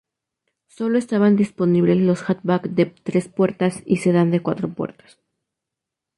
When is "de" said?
2.69-2.87, 4.31-4.41